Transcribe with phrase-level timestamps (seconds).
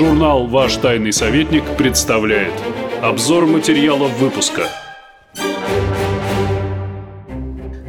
[0.00, 2.54] Журнал «Ваш тайный советник» представляет
[3.02, 4.62] Обзор материалов выпуска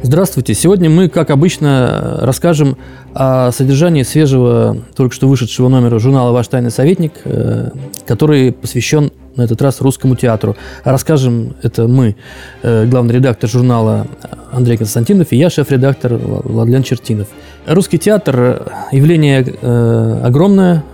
[0.02, 0.52] Здравствуйте!
[0.52, 2.76] Сегодня мы, как обычно, расскажем
[3.14, 7.70] о содержании свежего, только что вышедшего номера журнала «Ваш тайный советник», э,
[8.06, 10.54] который посвящен на этот раз русскому театру.
[10.84, 12.16] Расскажем это мы,
[12.62, 14.06] э, главный редактор журнала
[14.52, 17.28] Андрей Константинов и я, шеф-редактор Владлен Чертинов.
[17.66, 20.84] Русский театр– явление э, огромное,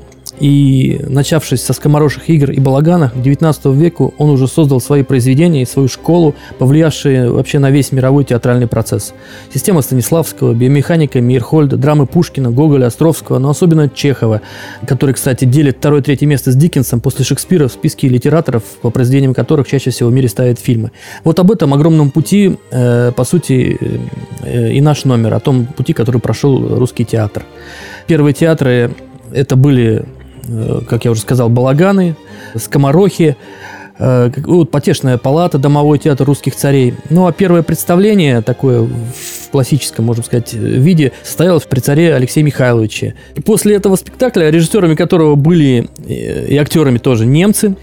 [0.40, 5.62] и начавшись со скомороших игр и балаганах, к 19 веку он уже создал свои произведения
[5.62, 9.14] и свою школу, повлиявшие вообще на весь мировой театральный процесс.
[9.52, 14.40] Система Станиславского, биомеханика Мирхольда, драмы Пушкина, Гоголя, Островского, но особенно Чехова,
[14.86, 19.68] который, кстати, делит второе-третье место с Диккенсом после Шекспира в списке литераторов, по произведениям которых
[19.68, 20.92] чаще всего в мире ставят фильмы.
[21.24, 23.78] Вот об этом огромном пути, э, по сути,
[24.42, 27.44] э, и наш номер, о том пути, который прошел русский театр.
[28.06, 28.94] Первые театры
[29.32, 30.04] это были
[30.88, 32.16] как я уже сказал, балаганы,
[32.56, 33.36] скоморохи,
[33.98, 36.94] э, вот потешная палата, домовой театр русских царей.
[37.10, 43.14] Ну, а первое представление, такое в классическом, можно сказать, виде, состоялось при царе Алексее Михайловиче.
[43.34, 47.76] И после этого спектакля, режиссерами которого были э, и актерами тоже немцы,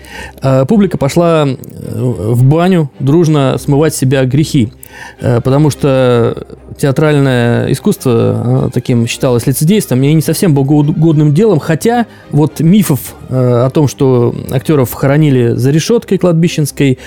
[0.67, 4.71] публика пошла в баню дружно смывать себя грехи.
[5.19, 6.45] Потому что
[6.77, 13.69] театральное искусство таким считалось лицедейством и не совсем богоугодным делом, хотя вот мифов э, о
[13.69, 16.99] том, что актеров хоронили за решеткой кладбищенской,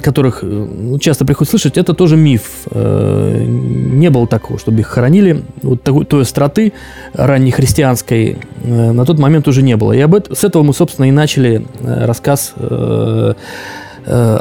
[0.00, 2.42] которых э, часто приходится слышать, это тоже миф.
[2.70, 5.42] Э, не было такого, чтобы их хоронили.
[5.62, 6.72] Вот такой, той остроты
[7.12, 9.92] раннехристианской на тот момент уже не было.
[9.92, 13.34] И об этом, с этого мы, собственно, и начали рассказ о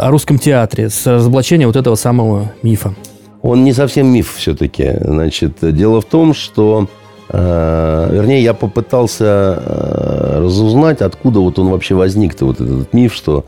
[0.09, 2.94] русском театре, с разоблачения вот этого самого мифа
[3.41, 4.93] он не совсем миф все-таки.
[5.02, 6.88] Значит, дело в том, что
[7.30, 13.45] э, Вернее, я попытался э, разузнать, откуда вот он вообще возник-то, вот этот миф, что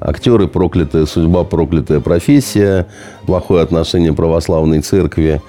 [0.00, 2.86] актеры проклятая судьба, проклятая профессия,
[3.26, 5.40] плохое отношение православной церкви,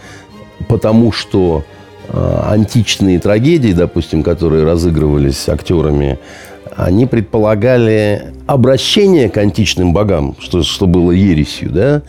[0.68, 1.64] потому что
[2.08, 6.20] э, античные трагедии, допустим, которые разыгрывались актерами,
[6.76, 12.02] они предполагали обращение к античным богам, что, что было ересью, да,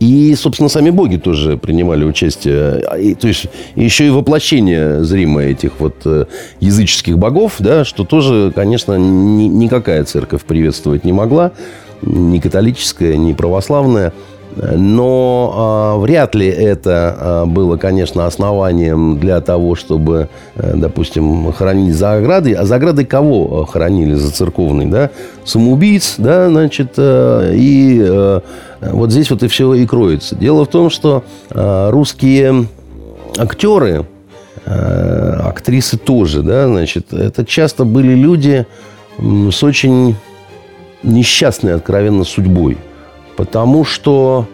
[0.00, 2.82] и, собственно, сами боги тоже принимали участие.
[2.86, 6.26] А, и, то есть, еще и воплощение зримое этих вот э,
[6.60, 11.52] языческих богов, да, что тоже, конечно, ни, никакая церковь приветствовать не могла.
[12.02, 14.12] Ни католическая, ни православная.
[14.60, 21.94] Но э, вряд ли это э, было, конечно, основанием для того, чтобы, э, допустим, хоронить
[21.94, 22.52] за оградой.
[22.52, 24.86] А за оградой кого хоронили за церковный?
[24.86, 25.10] Да?
[25.44, 28.40] Самоубийц, да, значит, э, и э,
[28.80, 30.34] вот здесь вот и все и кроется.
[30.34, 32.66] Дело в том, что э, русские
[33.36, 34.06] актеры,
[34.64, 38.66] э, актрисы тоже, да, значит, это часто были люди
[39.18, 40.16] с очень
[41.02, 42.78] несчастной, откровенно, судьбой.
[43.38, 44.48] Потому что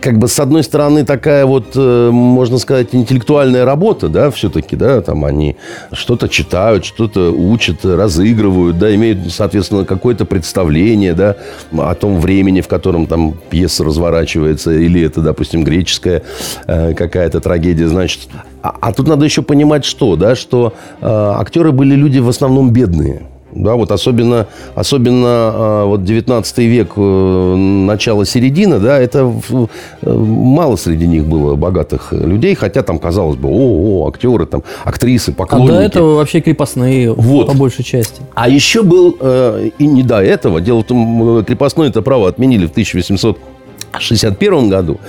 [0.00, 5.00] как бы с одной стороны такая вот, э, можно сказать, интеллектуальная работа, да, все-таки, да,
[5.00, 5.56] там они
[5.90, 11.36] что-то читают, что-то учат, разыгрывают, да, имеют, соответственно, какое-то представление, да,
[11.72, 16.22] о том времени, в котором там пьеса разворачивается, или это, допустим, греческая
[16.66, 18.28] э, какая-то трагедия, значит.
[18.62, 22.70] А, а тут надо еще понимать, что, да, что э, актеры были люди в основном
[22.70, 23.22] бедные.
[23.56, 29.66] Да, вот особенно, особенно а, вот 19 век, э, начало середина, да, это э,
[30.12, 35.32] мало среди них было богатых людей, хотя там казалось бы, о, о актеры, там, актрисы,
[35.32, 35.70] поклонники.
[35.70, 37.46] А до этого вообще крепостные вот.
[37.46, 38.20] по большей части.
[38.34, 42.66] А еще был, э, и не до этого, дело в том, крепостное это право отменили
[42.66, 45.00] в 1861 году.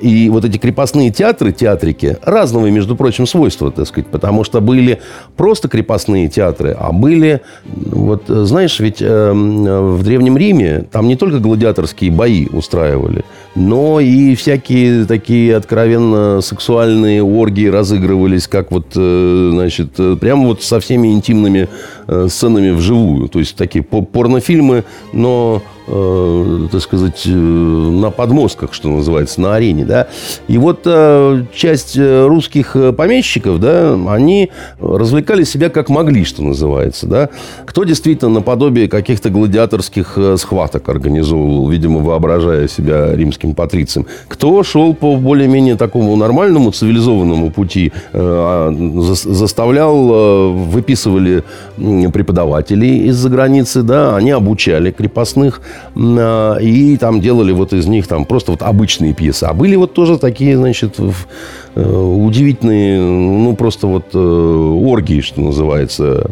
[0.00, 5.00] И вот эти крепостные театры, театрики, разного, между прочим, свойства, так сказать, потому что были
[5.36, 11.38] просто крепостные театры, а были, вот, знаешь, ведь э, в Древнем Риме там не только
[11.38, 19.96] гладиаторские бои устраивали, но и всякие такие откровенно сексуальные оргии разыгрывались, как вот, э, значит,
[20.20, 21.68] прямо вот со всеми интимными
[22.06, 23.28] э, сценами вживую.
[23.28, 29.84] То есть такие порнофильмы, но э, так сказать, э, на подмостках, что называется, на арене,
[29.84, 30.08] да.
[30.46, 34.50] И вот э, часть э, русских э, помещиков, да, они
[34.80, 37.28] развлекали себя как могли, что называется, да.
[37.66, 44.06] Кто действительно наподобие каких-то гладиаторских схваток организовывал, видимо, воображая себя римским патрицием.
[44.28, 48.72] Кто шел по более-менее такому нормальному, цивилизованному пути, э, а,
[49.14, 51.44] заставлял, э, выписывали
[51.76, 55.60] преподавателей из-за границы, да, они обучали крепостных,
[55.96, 59.44] и там делали вот из них там просто вот обычные пьесы.
[59.44, 66.30] А были вот тоже такие, значит, э, удивительные, ну, просто вот э, оргии, что называется.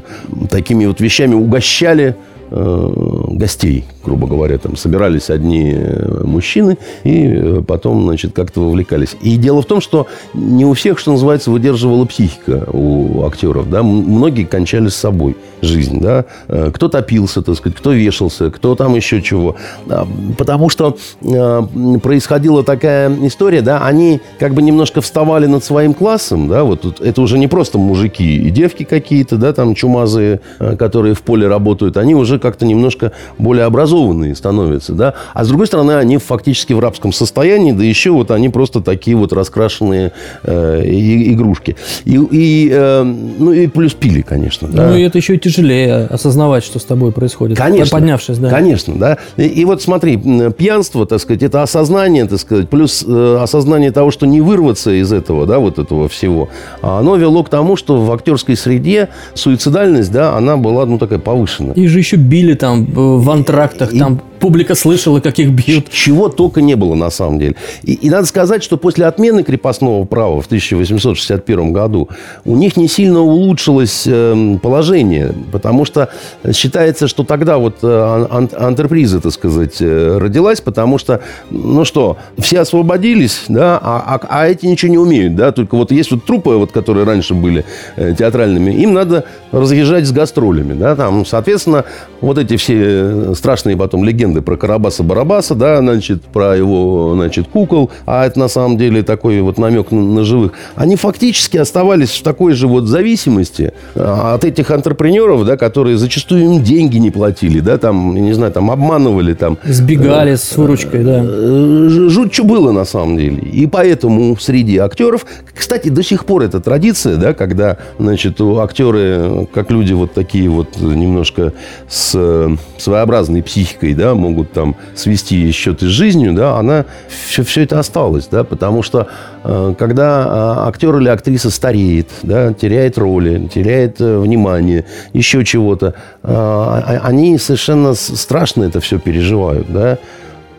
[0.51, 2.17] Такими вот вещами угощали
[2.51, 4.57] гостей, грубо говоря.
[4.59, 9.17] Там собирались одни э, мужчины и э, потом, значит, как-то вовлекались.
[9.21, 13.69] И дело в том, что не у всех, что называется, выдерживала психика у актеров.
[13.69, 13.83] Да?
[13.83, 16.01] Многие кончали с собой жизнь.
[16.01, 16.25] Да?
[16.49, 19.57] Э, кто топился, так сказать, кто вешался, кто там еще чего.
[19.89, 20.07] А,
[20.39, 21.63] потому что э,
[22.03, 27.23] происходила такая история, да, они как бы немножко вставали над своим классом, да, вот это
[27.23, 31.97] уже не просто мужики и девки какие-то, да, там чумазые, э, которые в поле работают,
[31.97, 36.81] они уже как-то немножко более образованные становятся, да, а с другой стороны, они фактически в
[36.81, 40.13] рабском состоянии, да еще вот они просто такие вот раскрашенные
[40.43, 41.77] э, игрушки.
[42.05, 44.69] И, и, э, ну, и плюс пили, конечно.
[44.69, 44.89] Да.
[44.89, 47.59] Ну, и это еще и тяжелее осознавать, что с тобой происходит.
[47.59, 47.99] Конечно.
[47.99, 48.51] Поднявшись, да.
[48.51, 49.19] Конечно, да.
[49.37, 50.17] И, и вот смотри,
[50.51, 55.13] пьянство, так сказать, это осознание, так сказать, плюс э, осознание того, что не вырваться из
[55.13, 56.49] этого, да, вот этого всего,
[56.83, 61.19] а оно вело к тому, что в актерской среде суицидальность, да, она была, ну, такая
[61.19, 61.75] повышенная.
[61.75, 65.91] И же еще били там э, в антрактах, и, там публика слышала, как их бьют.
[65.91, 67.57] Чего только не было на самом деле.
[67.83, 72.09] И, и надо сказать, что после отмены крепостного права в 1861 году
[72.45, 76.11] у них не сильно улучшилось э, положение, потому что
[76.53, 82.17] считается, что тогда вот э, ан, антреприза, так сказать, э, родилась, потому что, ну что,
[82.39, 86.25] все освободились, да, а, а, а эти ничего не умеют, да, только вот есть вот
[86.25, 87.65] трупы, вот, которые раньше были
[87.97, 91.85] э, театральными, им надо разъезжать с гастролями, да, там, соответственно,
[92.21, 97.91] вот эти все страшные потом легенды легенды про Карабаса-Барабаса, да, значит, про его, значит, кукол,
[98.05, 102.23] а это на самом деле такой вот намек на, на живых, они фактически оставались в
[102.23, 107.61] такой же вот зависимости а, от этих антрепренеров, да, которые зачастую им деньги не платили,
[107.61, 109.59] да, там, не знаю, там обманывали, там...
[109.65, 111.23] Сбегали э, с выручкой, да.
[111.25, 113.43] Э, жуть, что было на самом деле.
[113.43, 119.71] И поэтому среди актеров, кстати, до сих пор эта традиция, да, когда, значит, актеры, как
[119.71, 121.53] люди вот такие вот немножко
[121.89, 127.63] с э, своеобразной психикой, да, могут там свести счеты с жизнью, да, она все, все
[127.63, 129.09] это осталось, да, потому что
[129.45, 135.95] э, когда э, актер или актриса стареет, да, теряет роли, теряет э, внимание, еще чего-то,
[136.23, 139.99] э, они совершенно страшно это все переживают, да,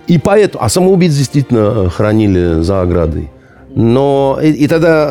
[0.08, 3.30] и поэтому, а самоубийц действительно хранили за оградой.
[3.76, 5.06] Но и, и тогда,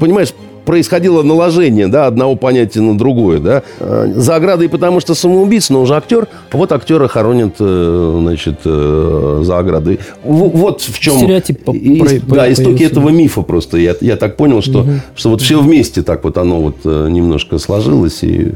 [0.00, 0.32] понимаешь,
[0.68, 3.40] происходило наложение да, одного понятия на другое.
[3.40, 3.62] Да?
[3.80, 6.28] Э, за оградой, потому что самоубийца, но уже актер.
[6.52, 9.98] Вот актера хоронят э, значит, э, за оградой.
[10.22, 11.14] Вот в чем...
[11.14, 13.78] Стереотип по, и, по, Да, истоки этого мифа просто.
[13.78, 14.90] Я, я так понял, что, угу.
[15.16, 18.22] что вот все вместе так вот оно вот немножко сложилось.
[18.22, 18.52] И...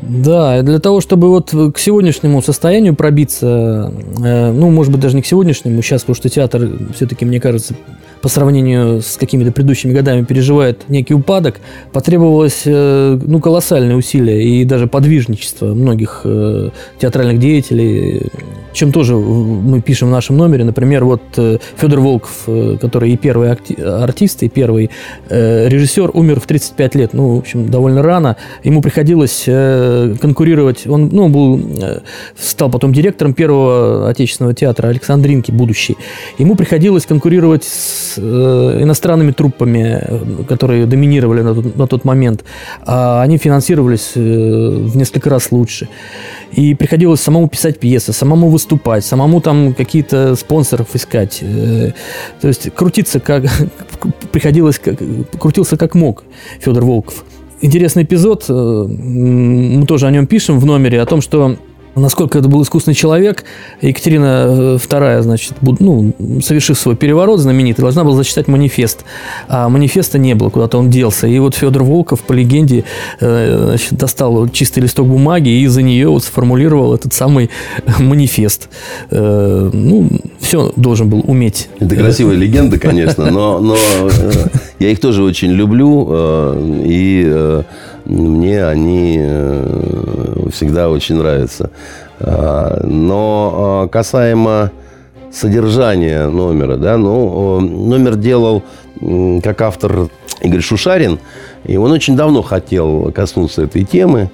[0.00, 5.26] Да, для того, чтобы вот к сегодняшнему состоянию пробиться, ну, может быть, даже не к
[5.26, 7.74] сегодняшнему, сейчас, потому что театр все-таки, мне кажется,
[8.22, 11.60] по сравнению с какими-то предыдущими годами переживает некий упадок,
[11.92, 18.22] потребовалось э, ну, колоссальные усилия и даже подвижничество многих э, театральных деятелей,
[18.72, 20.64] чем тоже мы пишем в нашем номере.
[20.64, 22.48] Например, вот э, Федор Волков,
[22.80, 24.90] который и первый артист, и первый
[25.28, 28.36] режиссер, умер в 35 лет, ну, в общем, довольно рано.
[28.64, 31.60] Ему приходилось конкурировать, он ну, был,
[32.38, 35.96] стал потом директором первого отечественного театра Александринки, будущий.
[36.38, 42.44] Ему приходилось конкурировать с Э, иностранными труппами, которые доминировали на тот, на тот момент,
[42.84, 45.88] а они финансировались э, в несколько раз лучше.
[46.52, 51.38] И приходилось самому писать пьесы, самому выступать, самому там какие-то спонсоров искать.
[51.42, 51.92] Э,
[52.40, 53.44] то есть крутиться как...
[54.32, 54.98] приходилось как...
[55.38, 56.24] крутился как мог
[56.60, 57.24] Федор Волков.
[57.62, 61.56] Интересный эпизод, мы тоже о нем пишем в номере, о том, что
[61.96, 63.44] насколько это был искусный человек.
[63.80, 66.12] Екатерина II, э, значит, ну,
[66.42, 69.04] совершив свой переворот знаменитый, должна была зачитать манифест.
[69.48, 71.26] А манифеста не было, куда-то он делся.
[71.26, 72.84] И вот Федор Волков, по легенде,
[73.20, 77.50] э, значит, достал чистый листок бумаги и за нее вот сформулировал этот самый
[77.98, 78.68] манифест.
[79.10, 80.10] Э, ну,
[80.40, 81.68] все должен был уметь.
[81.80, 83.76] Это красивая легенда, конечно, но, но
[84.78, 85.96] я их тоже очень люблю.
[86.84, 87.62] И
[88.06, 91.70] мне они э, всегда очень нравятся.
[92.20, 94.70] А, но а, касаемо
[95.32, 98.62] содержания номера, да, ну, номер делал
[99.42, 100.08] как автор
[100.40, 101.18] Игорь Шушарин,
[101.64, 104.30] и он очень давно хотел коснуться этой темы.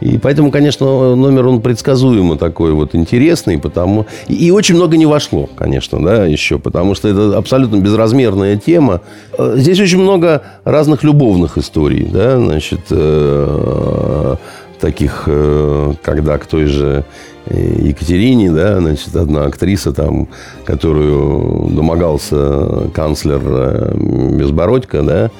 [0.00, 5.48] И поэтому, конечно, номер он предсказуемо такой вот интересный, потому и, очень много не вошло,
[5.56, 9.00] конечно, да, еще, потому что это абсолютно безразмерная тема.
[9.38, 14.36] Э, здесь очень много разных любовных историй, да, значит, э,
[14.80, 17.04] таких, э, когда к той же
[17.48, 20.28] Екатерине, да, значит, одна актриса там,
[20.64, 23.94] которую домогался канцлер
[24.36, 25.30] Безбородько, да,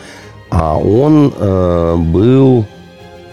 [0.51, 1.33] а он
[2.13, 2.65] был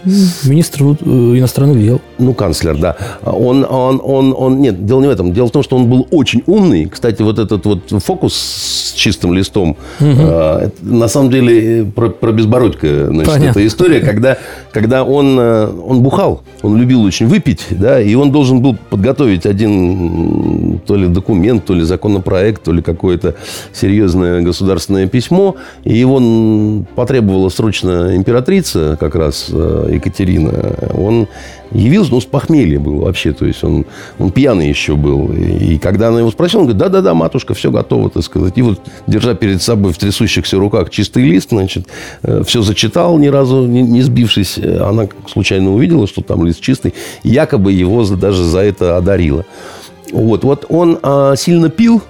[0.04, 1.04] Министр э,
[1.38, 2.00] иностранных дел.
[2.18, 2.96] Ну, канцлер, да.
[3.22, 5.32] Он, он, он, он, нет, дело не в этом.
[5.32, 6.86] Дело в том, что он был очень умный.
[6.86, 10.08] Кстати, вот этот вот фокус с чистым листом, угу.
[10.16, 13.50] э, на самом деле про, про безбородька, значит, Понятно.
[13.50, 14.38] эта история, когда,
[14.72, 19.46] когда он, э, он бухал, он любил очень выпить, да, и он должен был подготовить
[19.46, 23.34] один то ли документ, то ли законопроект, то ли какое-то
[23.72, 30.76] серьезное государственное письмо, и его потребовала срочно императрица, как раз э, Екатерина.
[30.94, 31.28] Он
[31.72, 33.84] явился, ну, с похмелья был вообще, то есть он,
[34.18, 35.32] он пьяный еще был.
[35.32, 38.56] И, когда она его спросила, он говорит, да-да-да, матушка, все готово, так сказать.
[38.56, 41.86] И вот, держа перед собой в трясущихся руках чистый лист, значит,
[42.22, 44.58] э, все зачитал, ни разу не, не сбившись.
[44.58, 49.44] Она случайно увидела, что там лист чистый, якобы его даже за это одарила.
[50.12, 52.02] Вот, вот он а, сильно пил,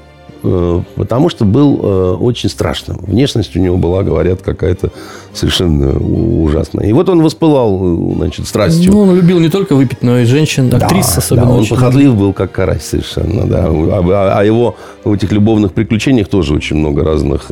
[0.97, 2.99] потому что был э, очень страшным.
[3.07, 4.91] Внешность у него была, говорят, какая-то
[5.33, 6.87] совершенно ужасная.
[6.87, 8.93] И вот он воспылал, э, значит, страстью.
[8.93, 11.47] Ну, он любил не только выпить, но и женщин, актрис да, особенно.
[11.47, 13.67] Да, он очень похотлив был, как карась совершенно, да.
[13.67, 17.51] А, а, а его в этих любовных приключениях тоже очень много разных.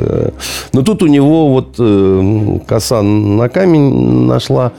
[0.72, 4.72] Но тут у него вот коса на камень нашла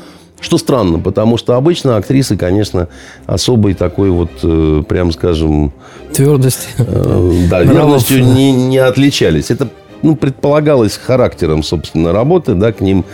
[0.43, 2.89] что странно, потому что обычно актрисы, конечно,
[3.25, 5.71] особой такой вот, э, прям скажем...
[6.13, 6.67] Твердости.
[6.77, 9.50] Э, да, верностью не, не отличались.
[9.50, 9.69] Это
[10.01, 12.53] ну, предполагалось характером, собственно, работы.
[12.53, 13.05] Да, к ним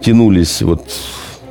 [0.00, 0.82] тянулись вот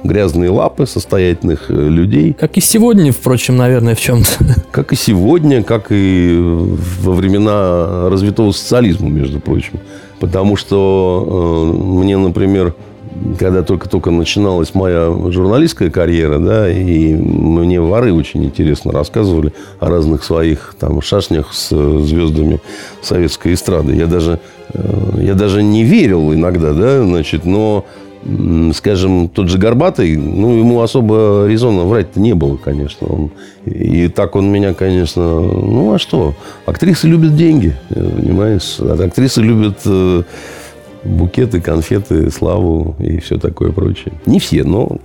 [0.03, 2.33] грязные лапы состоятельных э, людей.
[2.33, 4.29] Как и сегодня, впрочем, наверное, в чем-то.
[4.71, 9.79] Как и сегодня, как и во времена развитого социализма, между прочим.
[10.19, 12.73] Потому что э, мне, например,
[13.39, 20.23] когда только-только начиналась моя журналистская карьера, да, и мне воры очень интересно рассказывали о разных
[20.23, 22.59] своих там шашнях с звездами
[23.01, 23.95] советской эстрады.
[23.95, 24.39] Я даже,
[24.73, 27.85] э, я даже не верил иногда, да, значит, но
[28.73, 33.07] скажем, тот же Горбатый, ну, ему особо резонно врать-то не было, конечно.
[33.07, 33.31] Он,
[33.65, 35.23] и так он меня, конечно...
[35.23, 36.33] Ну, а что?
[36.65, 38.79] Актрисы любят деньги, понимаешь?
[38.79, 40.23] Актрисы любят э,
[41.03, 44.13] букеты, конфеты, славу и все такое прочее.
[44.25, 44.97] Не все, но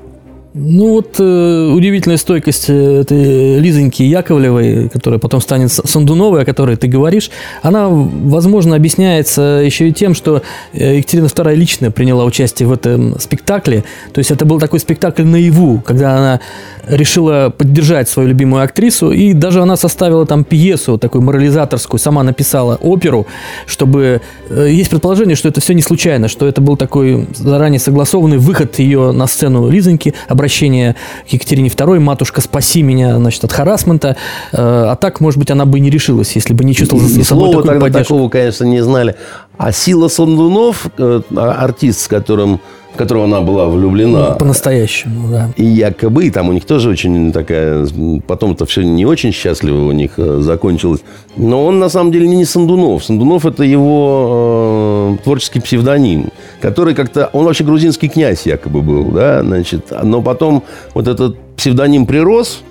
[0.54, 6.76] ну вот э, удивительная стойкость э, этой Лизоньки Яковлевой, которая потом станет Сандуновой, о которой
[6.76, 7.30] ты говоришь,
[7.62, 10.42] она, возможно, объясняется еще и тем, что
[10.74, 13.84] э, Екатерина II лично приняла участие в этом спектакле.
[14.12, 16.40] То есть это был такой спектакль наяву, когда она
[16.86, 22.76] решила поддержать свою любимую актрису, и даже она составила там пьесу такую морализаторскую, сама написала
[22.76, 23.26] оперу,
[23.64, 24.20] чтобы...
[24.50, 28.78] Э, есть предположение, что это все не случайно, что это был такой заранее согласованный выход
[28.78, 30.96] ее на сцену Лизоньки, обращение
[31.28, 34.16] к Екатерине II, матушка, спаси меня, значит, от харасмента.
[34.50, 37.50] Э, а так, может быть, она бы не решилась, если бы не чувствовала за собой
[37.50, 38.14] такую тогда поддержку.
[38.14, 39.14] такого, конечно, не знали.
[39.56, 42.60] А Сила Сандунов, э, артист, с которым
[42.92, 44.30] в которого она была влюблена.
[44.30, 45.50] Ну, по-настоящему, да.
[45.56, 47.86] И якобы, там у них тоже очень такая...
[48.26, 51.00] Потом-то все не очень счастливо у них э, закончилось.
[51.36, 53.04] Но он, на самом деле, не Сандунов.
[53.04, 56.30] Сандунов– это его э, творческий псевдоним,
[56.60, 57.30] который как-то...
[57.32, 59.92] Он вообще грузинский князь якобы был, да, значит.
[60.02, 60.62] Но потом
[60.94, 62.62] вот этот псевдоним прирос,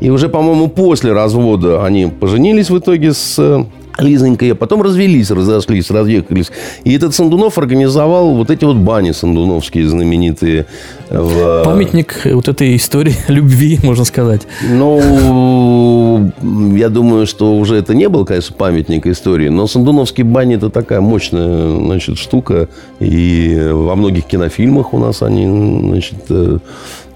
[0.00, 3.64] и уже, по-моему, после развода они поженились в итоге с э,
[3.98, 6.50] Лизонька, а потом развелись, разошлись, разъехались.
[6.84, 10.66] И этот Сандунов организовал вот эти вот бани сандуновские знаменитые.
[11.10, 11.64] В...
[11.64, 14.42] Памятник вот этой истории любви, можно сказать.
[14.62, 16.32] Ну,
[16.76, 21.00] я думаю, что уже это не был, конечно, памятник истории, но сандуновские бани это такая
[21.00, 22.68] мощная, значит, штука.
[23.00, 25.46] И во многих кинофильмах у нас они,
[25.80, 26.58] значит, э,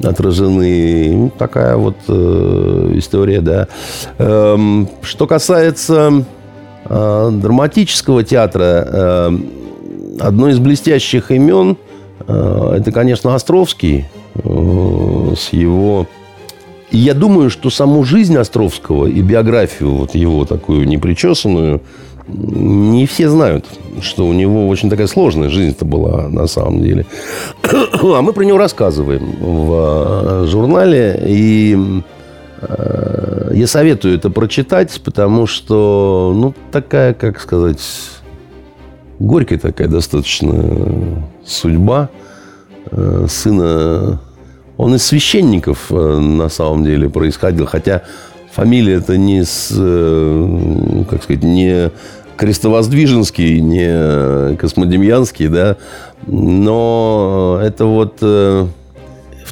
[0.03, 1.13] отражены.
[1.15, 3.69] Ну, такая вот э, история, да.
[4.19, 6.25] Эм, что касается
[6.89, 9.31] драматического театра э,
[10.21, 11.77] одно из блестящих имен
[12.27, 16.07] э, это, конечно, Островский с его...
[16.91, 21.81] И я думаю, что саму жизнь Островского и биографию вот его такую непричесанную
[22.27, 23.67] не все знают,
[24.01, 27.07] что у него очень такая сложная жизнь-то была на самом деле.
[28.03, 31.23] А мы про него рассказываем в журнале.
[31.27, 32.14] И Э,
[33.55, 37.81] я советую это прочитать, потому что, ну, такая, как сказать,
[39.19, 42.11] горькая такая достаточно судьба
[42.91, 44.21] э, сына.
[44.77, 48.03] Он из священников э, на самом деле происходил, хотя
[48.53, 49.69] фамилия это не с,
[51.09, 51.91] как сказать, не
[52.37, 55.77] крестовоздвиженский, не космодемьянский, да,
[56.27, 58.19] но это вот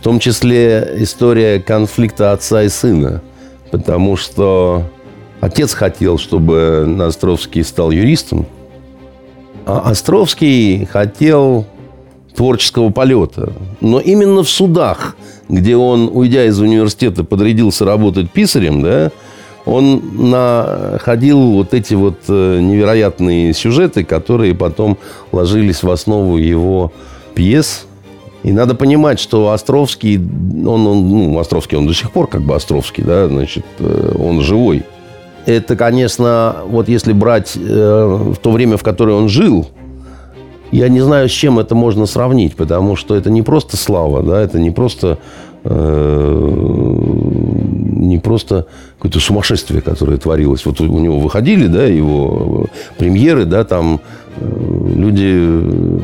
[0.02, 3.22] в том числе история конфликта отца и сына.
[3.70, 4.82] Потому что
[5.40, 8.46] отец хотел, чтобы Островский стал юристом,
[9.64, 11.66] а Островский хотел
[12.34, 13.52] творческого полета.
[13.80, 15.14] Но именно в судах,
[15.48, 19.12] где он, уйдя из университета, подрядился работать писарем, да,
[19.64, 24.98] он находил вот эти вот э, невероятные сюжеты, которые потом
[25.30, 26.92] ложились в основу его
[27.36, 27.86] пьес.
[28.42, 32.54] И надо понимать, что Островский, он, он ну, Островский, он до сих пор как бы
[32.54, 34.84] Островский, да, значит, э, он живой.
[35.46, 39.68] Это, конечно, вот если брать э, в то время, в которое он жил,
[40.72, 44.40] я не знаю, с чем это можно сравнить, потому что это не просто слава, да,
[44.40, 45.18] это не просто
[48.02, 50.66] не просто какое-то сумасшествие, которое творилось.
[50.66, 52.66] Вот у него выходили, да, его
[52.98, 54.00] премьеры, да, там э,
[54.40, 55.34] люди,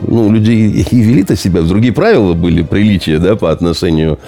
[0.07, 4.19] ну, люди и вели-то себя, другие правила были, приличия, да, по отношению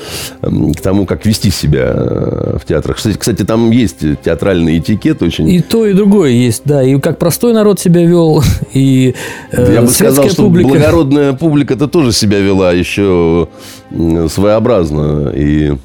[0.40, 2.97] к тому, как вести себя э, в театрах.
[2.97, 5.49] Кстати, там есть театральный этикет очень.
[5.49, 8.42] И то, и другое есть, да, и как простой народ себя вел,
[8.73, 9.14] и
[9.52, 10.69] э, Я бы сказал, что публика.
[10.69, 13.49] благородная публика-то тоже себя вела еще
[13.90, 15.76] своеобразно, и...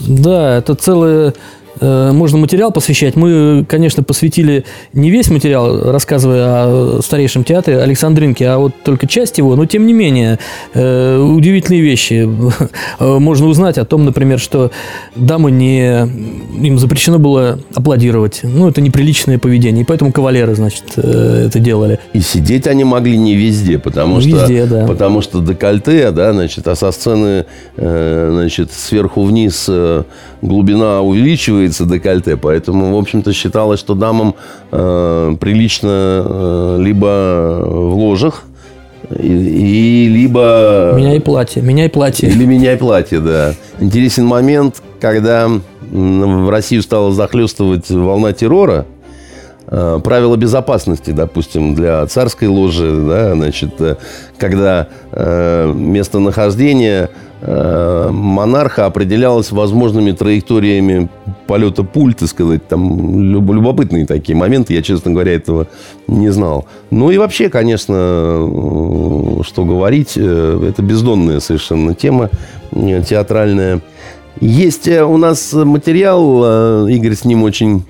[0.00, 1.32] Да, это целая Э,
[1.82, 3.16] можно материал посвящать.
[3.16, 9.38] Мы, конечно, посвятили не весь материал, рассказывая о старейшем театре Александринке, а вот только часть
[9.38, 9.56] его.
[9.56, 10.38] Но, тем не менее,
[10.74, 12.28] э, удивительные вещи.
[13.00, 14.70] Можно узнать о том, например, что
[15.16, 16.06] дамы не...
[16.62, 18.40] Им запрещено было аплодировать.
[18.42, 19.82] Ну, это неприличное поведение.
[19.82, 21.98] И поэтому кавалеры, значит, э, это делали.
[22.12, 24.66] И сидеть они могли не везде, потому везде, что...
[24.66, 24.86] Да.
[24.86, 27.46] Потому что декольте, да, значит, а со сцены,
[27.76, 29.68] значит, сверху вниз
[30.42, 34.34] глубина увеличивается декольте, поэтому, в общем-то, считалось, что дамам
[34.70, 38.44] э, прилично э, либо в ложах,
[39.18, 40.94] и, и либо...
[40.96, 42.28] Меняй платье, меняй платье.
[42.28, 43.54] Или меняй платье, да.
[43.80, 45.48] Интересен момент, когда
[45.90, 48.86] в Россию стала захлестывать волна террора,
[49.66, 53.96] э, правила безопасности, допустим, для царской ложи, да, значит, э,
[54.38, 57.10] когда э, местонахождение
[57.44, 61.08] монарха определялась возможными траекториями
[61.46, 65.66] полета пуль, так сказать, там любопытные такие моменты, я, честно говоря, этого
[66.06, 66.66] не знал.
[66.90, 72.30] Ну и вообще, конечно, э, что говорить, э, это бездонная совершенно тема
[72.72, 73.80] театральная.
[74.40, 77.84] Есть у нас материал, Игорь с ним очень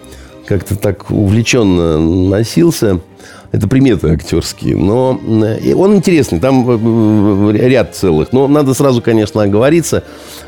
[0.46, 3.00] как-то так увлеченно носился–
[3.52, 4.76] это приметы актерские.
[4.76, 6.40] Но он интересный.
[6.40, 8.32] Там э, э, ряд целых.
[8.32, 10.04] Но надо сразу, конечно, оговориться,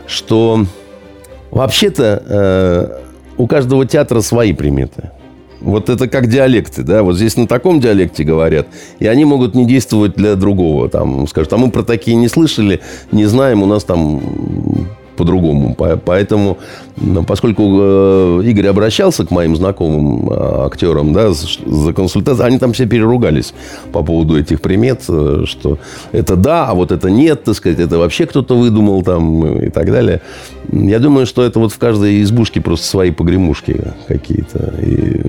[0.06, 0.64] что
[1.50, 2.98] вообще-то э,
[3.36, 5.10] у каждого театра свои приметы.
[5.60, 8.66] Вот это как диалекты, да, вот здесь на таком диалекте говорят,
[8.98, 12.82] и они могут не действовать для другого, там, скажут, а мы про такие не слышали,
[13.12, 14.20] не знаем, у нас там
[15.16, 15.76] по-другому.
[16.04, 16.58] Поэтому,
[17.26, 22.86] поскольку э, Игорь обращался к моим знакомым э, актерам да, за консультацией, они там все
[22.86, 23.54] переругались
[23.92, 25.78] по поводу этих примет, э, что
[26.12, 29.90] это да, а вот это нет, так сказать, это вообще кто-то выдумал там и так
[29.90, 30.20] далее.
[30.72, 34.74] Я думаю, что это вот в каждой избушке просто свои погремушки какие-то.
[34.80, 35.22] И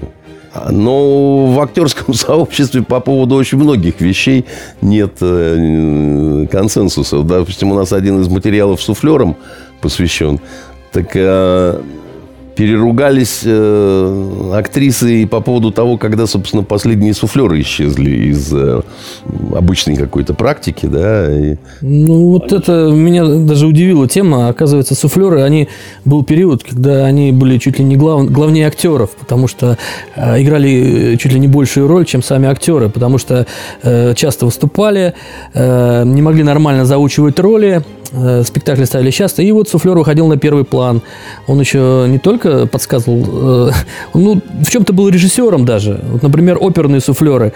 [0.70, 4.46] но в актерском сообществе по поводу очень многих вещей
[4.82, 7.24] нет консенсуса.
[7.24, 9.38] Допустим, у нас один из материалов суфлером
[9.86, 10.40] посвящен.
[10.92, 11.80] Так э,
[12.56, 18.82] переругались э, актрисы по поводу того, когда, собственно, последние суфлеры исчезли из э,
[19.56, 21.32] обычной какой-то практики, да.
[21.32, 21.58] И...
[21.82, 24.50] Ну, вот это меня даже удивила тема.
[24.50, 25.68] Оказывается, суфлеры, они...
[26.06, 28.32] Был период, когда они были чуть ли не глав...
[28.32, 29.78] главнее актеров, потому что
[30.16, 33.46] э, играли чуть ли не большую роль, чем сами актеры, потому что
[33.84, 35.14] э, часто выступали,
[35.54, 38.05] э, не могли нормально заучивать роли, Э,
[38.44, 39.42] спектакли ставили часто.
[39.42, 41.02] И вот суфлер выходил на первый план.
[41.48, 43.72] Он еще не только подсказывал, э,
[44.14, 46.00] ну, в чем-то был режиссером даже.
[46.12, 47.54] Вот, например, оперные суфлеры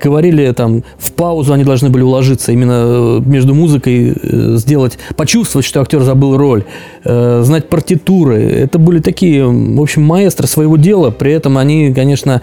[0.00, 4.14] говорили там в паузу они должны были уложиться, именно э, между музыкой
[4.58, 6.64] сделать, почувствовать, что актер забыл роль,
[7.04, 8.42] знать партитуры.
[8.42, 11.10] Это были такие, в общем, маэстры своего дела.
[11.10, 12.42] При этом они, конечно,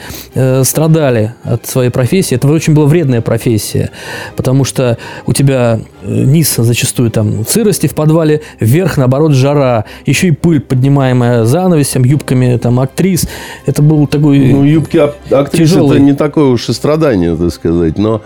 [0.63, 2.35] страдали от своей профессии.
[2.35, 3.91] Это очень была вредная профессия,
[4.35, 9.85] потому что у тебя низ зачастую там сырости в подвале, вверх, наоборот, жара.
[10.05, 13.27] Еще и пыль, поднимаемая занавесем, юбками там актрис.
[13.65, 14.97] Это был такой Ну, юбки
[15.31, 15.97] актрис тяжелый...
[15.97, 17.97] это не такое уж и страдание, так сказать.
[17.97, 18.21] Но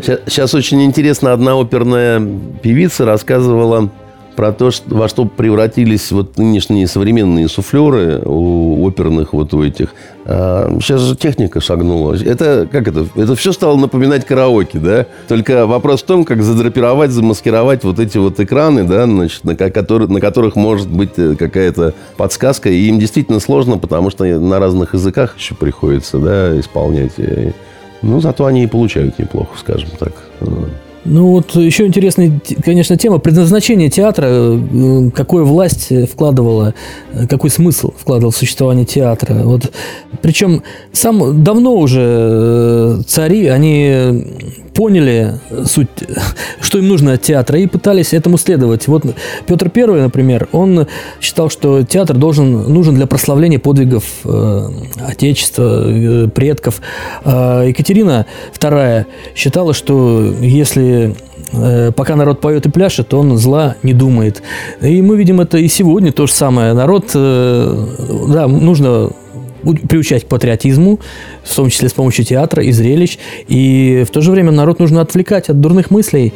[0.00, 2.22] сейчас очень интересно, одна оперная
[2.62, 3.90] певица рассказывала
[4.34, 9.94] про то, что, во что превратились вот нынешние современные суфлеры у оперных вот у этих.
[10.24, 12.14] А, сейчас же техника шагнула.
[12.14, 13.06] Это как это?
[13.14, 15.06] Это все стало напоминать караоке, да?
[15.28, 20.08] Только вопрос в том, как задрапировать, замаскировать вот эти вот экраны, да, значит, на, которые,
[20.08, 22.68] на которых может быть э, какая-то подсказка.
[22.68, 27.12] И им действительно сложно, потому что на разных языках еще приходится, да, исполнять.
[28.02, 30.12] Ну, зато они и получают неплохо, скажем так.
[31.04, 34.26] Ну вот еще интересная, конечно, тема предназначение театра.
[34.28, 36.74] Э, какую власть вкладывала,
[37.12, 39.34] э, какой смысл вкладывал в существование театра.
[39.44, 39.70] Вот,
[40.22, 40.62] причем
[40.92, 44.24] сам давно уже э, цари, они
[44.74, 45.88] поняли суть,
[46.60, 48.88] что им нужно от театра, и пытались этому следовать.
[48.88, 49.04] Вот
[49.46, 50.86] Петр I, например, он
[51.20, 54.68] считал, что театр должен, нужен для прославления подвигов э,
[55.06, 56.80] Отечества, э, предков.
[57.24, 58.26] Э, Екатерина
[58.58, 61.14] II считала, что если
[61.52, 64.42] э, пока народ поет и пляшет, то он зла не думает.
[64.80, 66.72] И мы видим это и сегодня то же самое.
[66.72, 67.86] Народ, э,
[68.28, 69.10] да, нужно
[69.64, 71.00] приучать к патриотизму,
[71.42, 73.18] в том числе с помощью театра и зрелищ.
[73.48, 76.32] И в то же время народ нужно отвлекать от дурных мыслей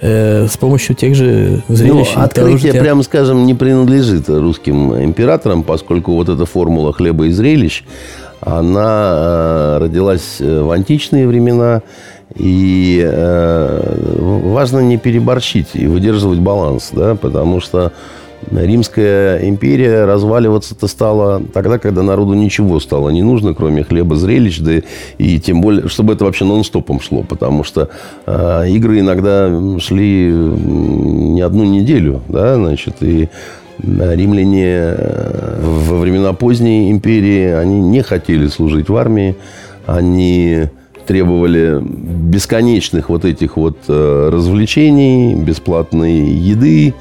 [0.00, 2.08] э, с помощью тех же зрелищ.
[2.14, 7.84] Ну, открытие, прямо скажем, не принадлежит русским императорам, поскольку вот эта формула хлеба и зрелищ,
[8.40, 11.82] она э, родилась в античные времена,
[12.34, 17.92] и э, важно не переборщить и выдерживать баланс, да, потому что
[18.50, 24.82] Римская империя разваливаться-то стала тогда, когда народу ничего стало не нужно, кроме хлеба, зрелищ, да
[25.18, 27.88] и тем более, чтобы это вообще нон-стопом шло, потому что
[28.26, 33.28] э, игры иногда шли не одну неделю, да, значит, и
[33.82, 39.36] римляне э, во времена поздней империи, они не хотели служить в армии,
[39.86, 40.68] они
[41.06, 46.94] требовали бесконечных вот этих вот э, развлечений, бесплатной еды,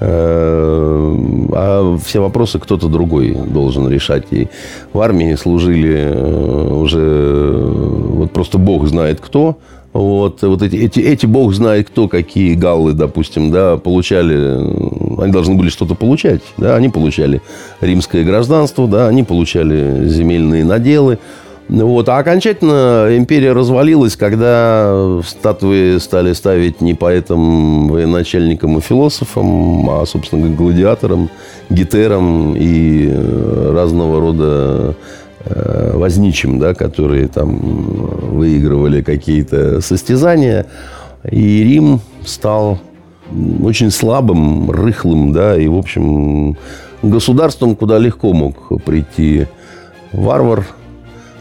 [0.00, 4.24] а все вопросы кто-то другой должен решать.
[4.30, 4.48] И
[4.92, 9.56] в армии служили э, уже вот просто Бог знает кто.
[9.92, 15.54] Вот, вот эти, эти, эти Бог знает кто, какие галлы, допустим, да, получали, они должны
[15.54, 17.40] были что-то получать, да, они получали
[17.80, 21.18] римское гражданство, да, они получали земельные наделы,
[21.68, 22.08] вот.
[22.08, 30.48] А окончательно империя развалилась, когда статуи стали ставить не поэтам, военачальникам и философам, а, собственно,
[30.54, 31.28] гладиаторам,
[31.68, 34.94] гетерам и э, разного рода
[35.44, 37.58] э, возничим, да, которые там
[38.36, 40.66] выигрывали какие-то состязания.
[41.28, 42.78] И Рим стал
[43.62, 46.56] очень слабым, рыхлым, да, и, в общем,
[47.02, 49.46] государством, куда легко мог прийти
[50.12, 50.64] варвар,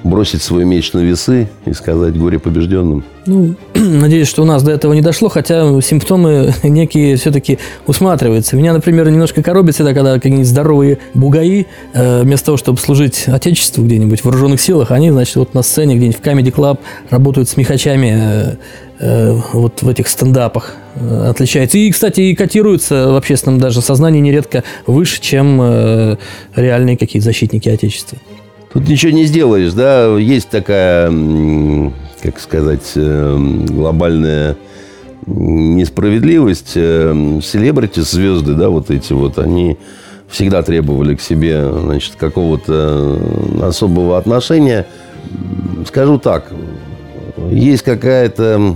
[0.05, 3.03] бросить свой меч на весы и сказать горе побежденным?
[3.25, 8.55] Ну, надеюсь, что у нас до этого не дошло, хотя симптомы некие все-таки усматриваются.
[8.55, 13.83] Меня, например, немножко коробит всегда, когда какие-нибудь здоровые бугаи, э, вместо того, чтобы служить Отечеству
[13.83, 17.57] где-нибудь в вооруженных силах, они, значит, вот на сцене где-нибудь в Comedy Club работают с
[17.57, 18.55] мехачами э,
[18.99, 20.75] э, вот в этих стендапах
[21.27, 21.77] отличается.
[21.77, 26.17] И, кстати, и котируются в общественном даже сознании нередко выше, чем
[26.55, 28.17] реальные какие-то защитники Отечества.
[28.75, 31.09] Тут ничего не сделаешь, да, есть такая,
[32.21, 33.37] как сказать, э,
[33.69, 34.57] глобальная
[35.25, 36.73] несправедливость.
[36.75, 39.77] Э, селебрити, звезды, да, вот эти вот, они
[40.27, 43.17] всегда требовали к себе, значит, какого-то
[43.61, 44.85] особого отношения.
[45.87, 46.51] Скажу так,
[47.49, 48.75] есть какая-то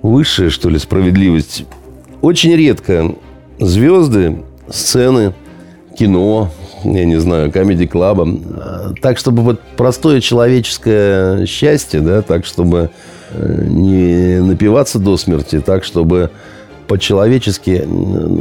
[0.00, 1.66] высшая, что ли, справедливость.
[2.22, 3.14] Очень редко
[3.60, 4.38] звезды,
[4.70, 5.34] сцены,
[5.98, 6.50] кино,
[6.84, 8.28] я не знаю, комедий клаба.
[9.00, 12.90] Так, чтобы вот простое человеческое счастье, да, так, чтобы
[13.30, 16.30] э, не напиваться до смерти, так, чтобы
[16.86, 17.86] по-человечески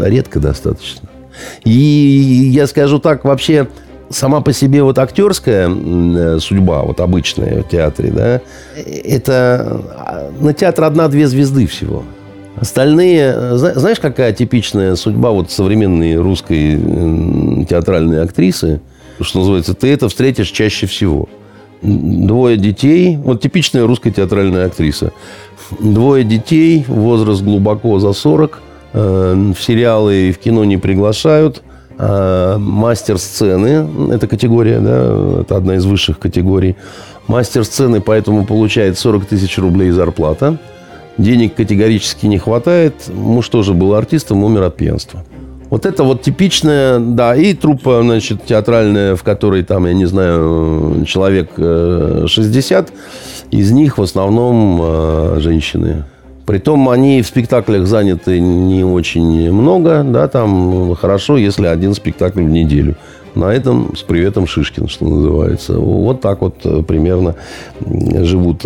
[0.02, 1.08] редко достаточно.
[1.64, 3.68] И я скажу так, вообще
[4.10, 8.42] сама по себе вот актерская э, судьба, вот обычная в театре, да,
[8.76, 12.04] это а, на театр одна-две звезды всего.
[12.56, 18.80] Остальные, знаешь, какая типичная судьба вот современной русской театральной актрисы,
[19.20, 21.28] что называется, ты это встретишь чаще всего.
[21.82, 25.12] Двое детей, вот типичная русская театральная актриса.
[25.80, 28.62] Двое детей, возраст глубоко за 40,
[28.94, 31.64] э, в сериалы и в кино не приглашают.
[31.98, 36.76] Э, мастер сцены, это категория, да, это одна из высших категорий.
[37.28, 40.60] Мастер сцены поэтому получает 40 тысяч рублей зарплата–
[41.18, 42.94] денег категорически не хватает.
[43.14, 45.24] Муж тоже был артистом, умер от пьянства.
[45.70, 51.04] Вот это вот типичная, да, и труппа, значит, театральная, в которой там, я не знаю,
[51.08, 52.94] человек 60, э,
[53.50, 56.04] из них в основном э, женщины.
[56.46, 62.50] Притом они в спектаклях заняты не очень много, да, там хорошо, если один спектакль в
[62.50, 62.96] неделю.
[63.34, 65.80] На этом с приветом Шишкин, что называется.
[65.80, 67.34] Вот так вот э, примерно
[67.82, 68.64] живут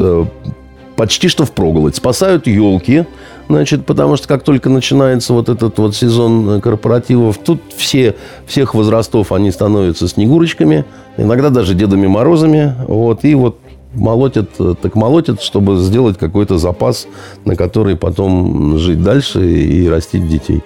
[0.97, 1.95] почти что впроголодь.
[1.95, 3.05] Спасают елки,
[3.47, 9.31] значит, потому что как только начинается вот этот вот сезон корпоративов, тут все, всех возрастов
[9.31, 10.83] они становятся снегурочками,
[11.15, 13.60] иногда даже Дедами Морозами, вот, и вот
[13.93, 14.49] молотят,
[14.81, 17.07] так молотят, чтобы сделать какой-то запас,
[17.45, 20.62] на который потом жить дальше и растить детей.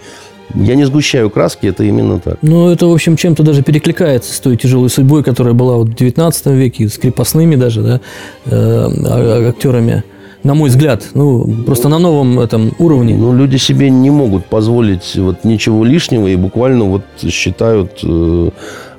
[0.55, 2.37] Я не сгущаю краски, это именно так.
[2.41, 5.95] Ну, это, в общем, чем-то даже перекликается с той тяжелой судьбой, которая была вот в
[5.95, 8.01] 19 веке, с крепостными даже, да,
[8.45, 10.03] э, а, актерами
[10.43, 13.15] на мой взгляд, ну, просто на новом этом уровне.
[13.15, 17.99] Ну, люди себе не могут позволить вот ничего лишнего и буквально вот считают...
[18.03, 18.49] Э,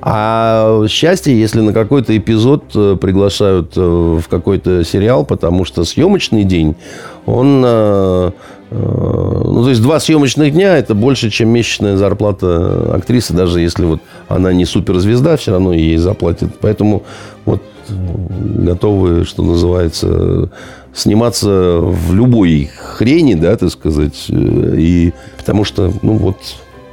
[0.05, 6.43] а счастье, если на какой-то эпизод э, приглашают э, в какой-то сериал, потому что съемочный
[6.43, 6.75] день,
[7.25, 8.31] он...
[8.75, 14.01] Ну, то есть два съемочных дня– это больше, чем месячная зарплата актрисы, даже если вот
[14.27, 16.55] она не суперзвезда, все равно ей заплатят.
[16.59, 17.03] Поэтому
[17.45, 20.49] вот готовы, что называется,
[20.93, 26.37] сниматься в любой хрени, да, так сказать, э, и потому что, ну, вот,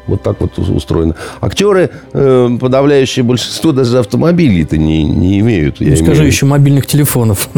[0.06, 1.14] вот так вот устроено.
[1.40, 5.80] Актеры, э, подавляющее большинство, даже автомобилей-то не, не имеют.
[5.80, 6.26] Я скажи имею...
[6.26, 7.48] еще мобильных телефонов.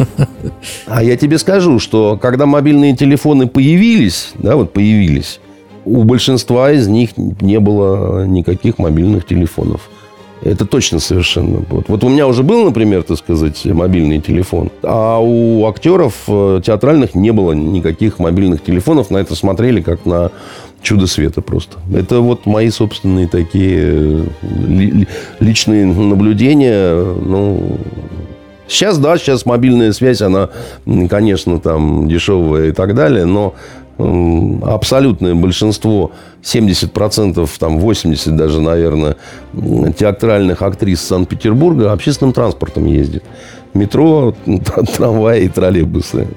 [0.85, 5.39] А я тебе скажу, что когда мобильные телефоны появились, да, вот появились,
[5.85, 9.89] у большинства из них не было никаких мобильных телефонов.
[10.43, 11.63] Это точно совершенно.
[11.69, 16.61] Вот, вот у меня уже был, например, так сказать, мобильный телефон, а у актеров э,
[16.63, 19.09] театральных не было никаких мобильных телефонов.
[19.09, 20.31] На это смотрели как на
[20.81, 21.77] чудо света просто.
[21.95, 25.05] Это вот мои собственные такие э,
[25.39, 26.93] личные наблюдения.
[26.93, 27.79] Ну,
[28.67, 30.49] сейчас, да, сейчас мобильная связь, она,
[31.09, 33.55] конечно, там дешевая и так далее, но
[33.97, 39.15] абсолютное большинство, 70%, там 80% даже, наверное,
[39.97, 43.23] театральных актрис Санкт-Петербурга общественным транспортом ездит.
[43.73, 44.35] Метро,
[44.95, 46.27] трамваи и троллейбусы.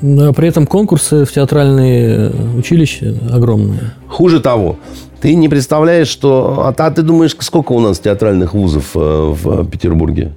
[0.00, 3.92] Но при этом конкурсы в театральные училища огромные.
[4.08, 4.76] Hуже того,
[5.20, 6.64] ты не представляешь, что...
[6.66, 10.32] А, а ты думаешь, сколько у нас театральных вузов э, в Петербурге?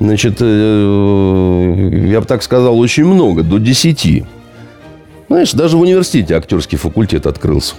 [0.00, 4.24] Значит, э, я бы так сказал, очень много, до 10.
[5.32, 7.74] Знаешь, даже в университете актерский факультет открылся.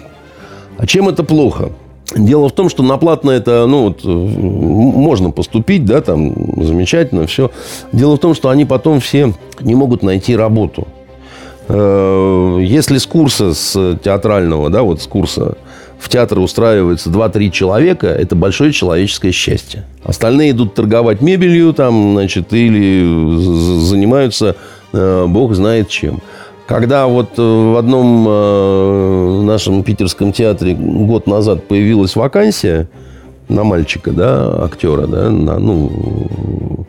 [0.80, 1.70] А чем это плохо?
[2.16, 7.52] Дело в том, что на платно это, ну, вот, можно поступить, да, там, замечательно, все.
[7.92, 10.88] Дело в том, что они потом все не могут найти работу.
[11.68, 15.56] Э, если с курса, с театрального, да, вот с курса
[16.00, 19.86] в театр устраивается 2-3 человека, это большое человеческое счастье.
[20.04, 23.38] Остальные идут торговать мебелью там, значит, или
[23.80, 24.56] занимаются,
[24.92, 26.20] э, бог знает чем.
[26.68, 32.88] Когда вот э, в одном э, нашем питерском театре год назад появилась вакансия
[33.50, 36.88] на мальчика, да, актера, да, на, ну,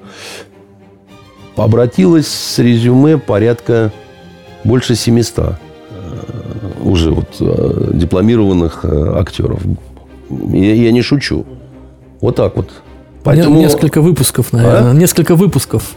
[1.57, 3.91] обратилось с резюме порядка
[4.63, 5.55] больше 700 э,
[6.85, 7.29] уже вот
[7.99, 9.61] дипломированных актеров.
[10.31, 11.45] Я, я не шучу.
[12.21, 12.71] Вот так вот.
[13.25, 13.59] Поэтому...
[13.59, 14.91] Несколько выпусков, наверное.
[14.93, 14.95] А?
[14.95, 15.95] Несколько выпусков.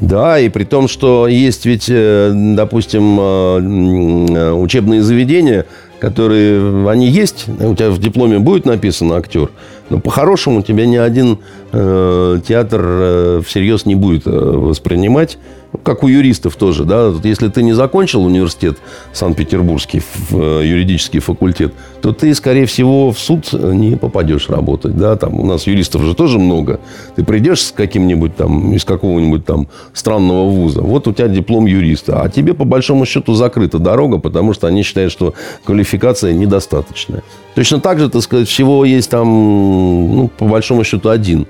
[0.00, 5.66] Да, и при том, что есть ведь, э, допустим, э, э, учебные заведения,
[5.98, 9.50] которые, они есть, у тебя в дипломе будет написано актер,
[9.88, 11.38] но по-хорошему тебя ни один
[11.72, 15.38] театр э, всерьез не будет воспринимать.
[15.82, 18.78] Как у юристов тоже, да, если ты не закончил университет
[19.12, 20.00] Санкт-Петербургский,
[20.30, 25.44] э, юридический факультет, то ты, скорее всего, в суд не попадешь работать, да, там у
[25.44, 26.80] нас юристов же тоже много.
[27.16, 32.22] Ты придешь с каким-нибудь там, из какого-нибудь там странного вуза, вот у тебя диплом юриста,
[32.22, 37.22] а тебе по большому счету закрыта дорога, потому что они считают, что квалификация недостаточная.
[37.54, 41.46] Точно так же, так сказать, всего есть там, ну, по большому счету, один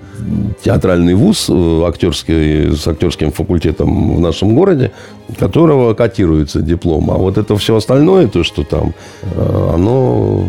[0.63, 4.93] театральный вуз э, актерский, с актерским факультетом в нашем городе,
[5.39, 7.11] которого котируется диплом.
[7.11, 10.45] А вот это все остальное, то, что там, э, оно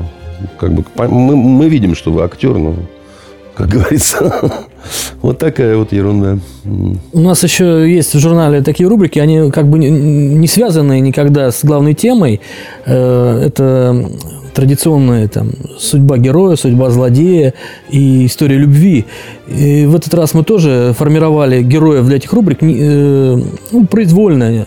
[0.59, 0.83] как бы...
[0.95, 2.75] Мы, мы видим, что вы актер, но
[3.57, 4.63] как говорится.
[5.21, 6.37] Вот такая вот ерунда.
[6.63, 11.65] У нас еще есть в журнале такие рубрики, они как бы не связаны никогда с
[11.65, 12.39] главной темой.
[12.85, 14.09] Э, это
[14.57, 17.53] традиционная там, судьба героя, судьба злодея
[17.91, 19.05] и история любви.
[19.47, 23.41] И в этот раз мы тоже формировали героев для этих рубрик э,
[23.71, 24.65] ну, произвольно,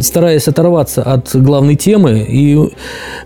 [0.00, 2.24] стараясь оторваться от главной темы.
[2.28, 2.56] И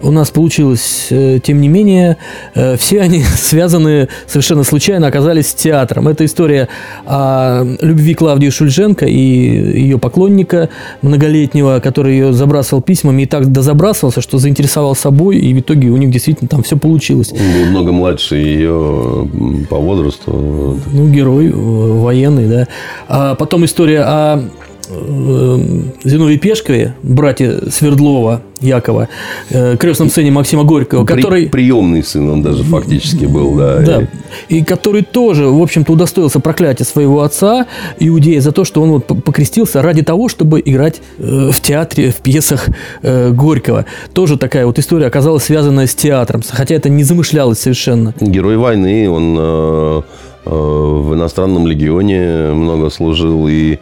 [0.00, 2.16] у нас получилось, э, тем не менее,
[2.54, 6.08] э, все они связаны совершенно случайно оказались с театром.
[6.08, 6.68] Это история
[7.04, 10.70] о любви Клавдии Шульженко и ее поклонника
[11.02, 15.97] многолетнего, который ее забрасывал письмами и так дозабрасывался, что заинтересовал собой, и в итоге у
[15.98, 17.32] них действительно там все получилось.
[17.32, 19.28] Он был много младше ее
[19.68, 20.78] по возрасту.
[20.92, 22.68] Ну, герой э, военный, да.
[23.08, 24.48] А потом история о
[24.88, 25.58] э,
[26.04, 29.08] Зиновии Пешкове, брате Свердлова, Якова,
[29.50, 31.46] э, крестном сыне Максима Горького, При- который...
[31.48, 33.78] Приемный сын он даже фактически был, да.
[33.80, 34.08] Да,
[34.48, 37.66] И- который тоже, в общем-то, удостоился проклятия своего отца,
[38.00, 42.16] иудея, за то, что он вот покрестился ради того, чтобы играть э, в театре, в
[42.16, 42.68] пьесах
[43.02, 43.84] Горького.
[44.12, 48.14] Тоже такая вот история оказалась связанная с театром, хотя это не замышлялось совершенно.
[48.20, 50.04] Герой войны, он
[50.44, 53.78] в иностранном легионе много служил, и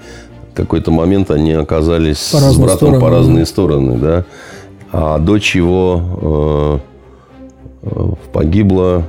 [0.56, 4.24] какой-то момент они оказались По с братом стороны, по разные стороны, да.
[4.92, 6.80] А дочь его
[7.82, 9.02] э, э, погибла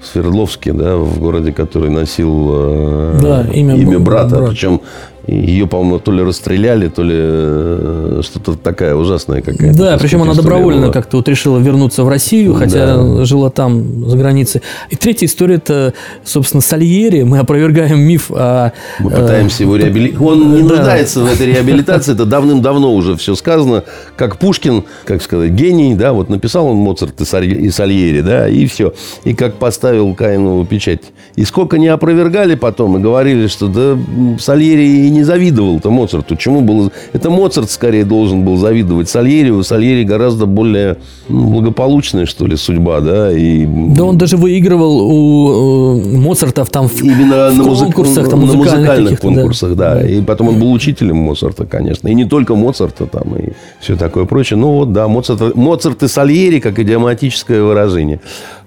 [0.00, 4.36] в Свердловске, да, в городе, который носил э, Да, имя б- брата.
[4.36, 4.50] брата.
[4.50, 4.80] Причем
[5.26, 9.78] ее, по-моему, то ли расстреляли, то ли э, что-то такая ужасная какая-то.
[9.78, 10.92] Да, причем она добровольно была.
[10.92, 13.24] как-то вот решила вернуться в Россию, хотя Да.
[13.24, 14.62] жила там, за границей.
[14.88, 17.22] И третья история это, собственно, Сальери.
[17.22, 18.72] Мы опровергаем миф о...
[18.98, 20.28] Мы э, пытаемся его реабилитировать.
[20.32, 20.68] Он не да.
[20.76, 22.12] нуждается в этой реабилитации.
[22.12, 23.84] Это давным-давно уже все сказано.
[24.16, 28.48] Как Пушкин, как сказать, гений, да, вот написал он Моцарт и Салье- и Сальери, да,
[28.48, 28.94] и все.
[29.24, 31.00] И как поставил Каинову печать.
[31.36, 33.98] И сколько не опровергали потом и говорили, что да
[34.38, 36.36] Сальери и не завидовал-то Моцарту.
[36.36, 36.90] Чему было...
[37.12, 39.50] Это Моцарт скорее должен был завидовать Сальери.
[39.50, 43.66] У Сальери гораздо более ну, благополучная, что ли, судьба, да, и...
[43.66, 48.46] Да он даже выигрывал у э, Моцартов там в, Именно в на, музык- конкурсах, там,
[48.46, 49.34] на музыкальных каких-то, да.
[49.34, 50.06] конкурсах, да.
[50.06, 52.08] И потом он был учителем Моцарта, конечно.
[52.08, 54.58] И не только Моцарта там, и все такое прочее.
[54.58, 58.20] Ну вот, да, Моцарт, Моцарт и Сальери, как идиоматическое выражение.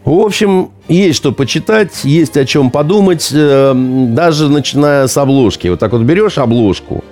[0.05, 3.73] В общем, есть что почитать, есть о чем подумать, э,
[4.09, 5.69] даже начиная с обложки.
[5.69, 7.03] Вот так вот берешь обложку,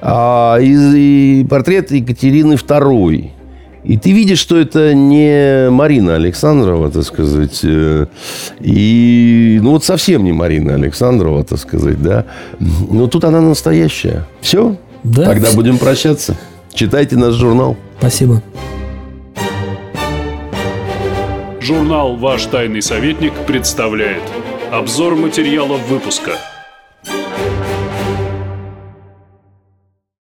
[0.00, 3.30] а, и, и портрет Екатерины II.
[3.84, 7.60] И ты видишь, что это не Марина Александрова, так сказать.
[7.62, 8.06] э,
[8.60, 12.24] И, ну, вот совсем не Марина Александрова, так сказать, да.
[12.58, 14.26] Но тут она настоящая.
[14.40, 14.76] Все?
[15.02, 15.24] Да.
[15.24, 16.36] Тогда будем прощаться.
[16.74, 17.76] Читайте наш журнал.
[17.98, 18.42] Спасибо.
[21.70, 24.24] Журнал «Ваш тайный советник» представляет.
[24.72, 26.32] Обзор материалов выпуска–